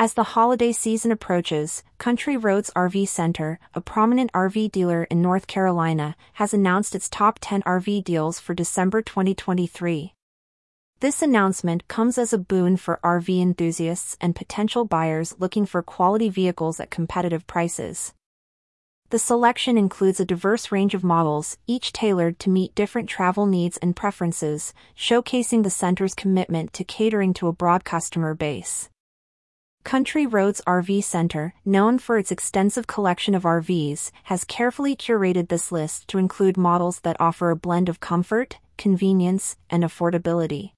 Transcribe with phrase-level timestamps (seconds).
[0.00, 5.48] As the holiday season approaches, Country Roads RV Center, a prominent RV dealer in North
[5.48, 10.14] Carolina, has announced its top 10 RV deals for December 2023.
[11.00, 16.28] This announcement comes as a boon for RV enthusiasts and potential buyers looking for quality
[16.28, 18.14] vehicles at competitive prices.
[19.10, 23.78] The selection includes a diverse range of models, each tailored to meet different travel needs
[23.78, 28.90] and preferences, showcasing the center's commitment to catering to a broad customer base.
[29.88, 35.72] Country Roads RV Center, known for its extensive collection of RVs, has carefully curated this
[35.72, 40.72] list to include models that offer a blend of comfort, convenience, and affordability.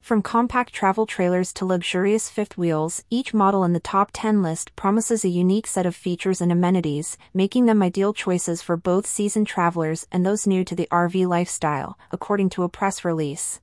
[0.00, 4.74] From compact travel trailers to luxurious fifth wheels, each model in the top 10 list
[4.74, 9.48] promises a unique set of features and amenities, making them ideal choices for both seasoned
[9.48, 13.60] travelers and those new to the RV lifestyle, according to a press release.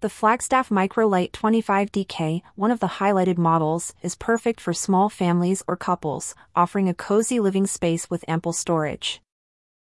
[0.00, 5.64] The Flagstaff Micro Lite 25DK, one of the highlighted models, is perfect for small families
[5.66, 9.20] or couples, offering a cozy living space with ample storage.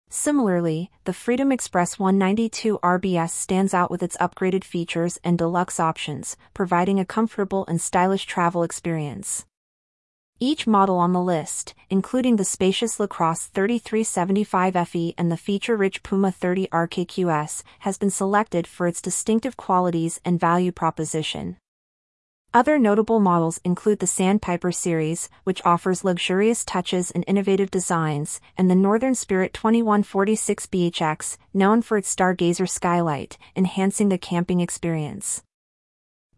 [0.09, 6.37] Similarly, the Freedom Express 192 RBS stands out with its upgraded features and deluxe options,
[6.55, 9.47] providing a comfortable and stylish travel experience.
[10.41, 16.69] Each model on the list, including the spacious LaCrosse 3375FE and the feature-rich Puma 30
[16.69, 21.57] RKQS, has been selected for its distinctive qualities and value proposition.
[22.55, 28.71] Other notable models include the Sandpiper series, which offers luxurious touches and innovative designs, and
[28.71, 35.43] the Northern Spirit 2146 BHX, known for its stargazer skylight, enhancing the camping experience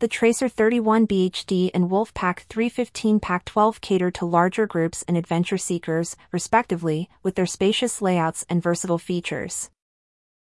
[0.00, 5.58] the Tracer 31 BHD and Wolfpack 315 Pack 12 cater to larger groups and adventure
[5.58, 9.68] seekers, respectively, with their spacious layouts and versatile features.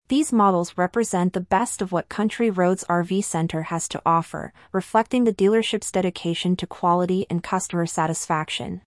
[0.08, 5.24] These models represent the best of what Country Roads RV Center has to offer, reflecting
[5.24, 8.84] the dealership's dedication to quality and customer satisfaction.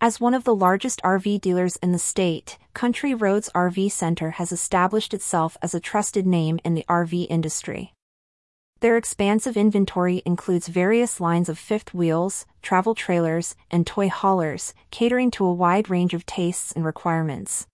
[0.00, 4.50] As one of the largest RV dealers in the state, Country Roads RV Center has
[4.50, 7.94] established itself as a trusted name in the RV industry.
[8.80, 15.30] Their expansive inventory includes various lines of fifth wheels, travel trailers, and toy haulers, catering
[15.32, 17.66] to a wide range of tastes and requirements.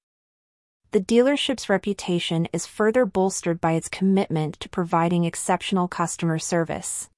[0.91, 7.09] The dealership's reputation is further bolstered by its commitment to providing exceptional customer service.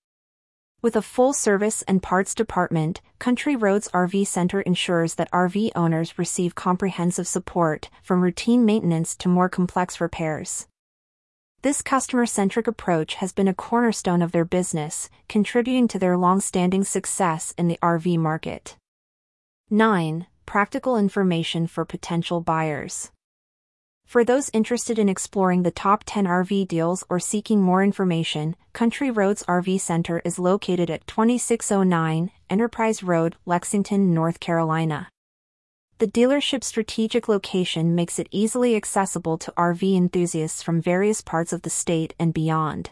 [0.82, 6.19] With a full service and parts department, Country Roads RV Center ensures that RV owners
[6.19, 10.66] receive comprehensive support, from routine maintenance to more complex repairs.
[11.62, 17.52] This customer-centric approach has been a cornerstone of their business, contributing to their long-standing success
[17.58, 18.76] in the RV market.
[19.69, 20.28] 9.
[20.46, 23.10] Practical information for potential buyers.
[24.06, 29.10] For those interested in exploring the top 10 RV deals or seeking more information, Country
[29.10, 35.08] Roads RV Center is located at 2609 Enterprise Road, Lexington, North Carolina.
[35.98, 41.62] The dealership's strategic location makes it easily accessible to RV enthusiasts from various parts of
[41.62, 42.91] the state and beyond.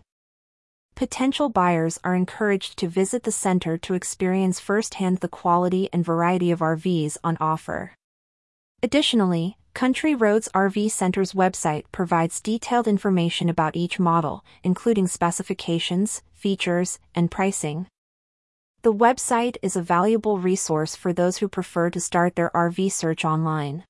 [0.97, 6.51] Potential buyers are encouraged to visit the center to experience firsthand the quality and variety
[6.51, 7.95] of RVs on offer.
[8.83, 16.99] Additionally, Country Roads RV Center's website provides detailed information about each model, including specifications, features,
[17.15, 17.87] and pricing.
[18.87, 23.25] The website is a valuable resource for those who prefer to start their RV search
[23.25, 23.83] online.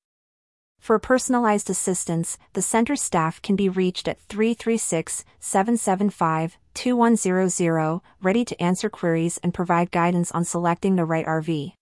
[0.79, 8.59] For personalized assistance, the center staff can be reached at 336 775 2100, ready to
[8.59, 11.76] answer queries and provide guidance on selecting the right RV.